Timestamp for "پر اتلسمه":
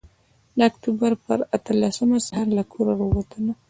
1.25-2.17